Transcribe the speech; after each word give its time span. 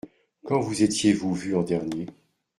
Quand 0.47 0.59
vous 0.61 0.81
étiez-vous 0.81 1.31
vu 1.35 1.55
en 1.55 1.61
dernier? 1.61 2.07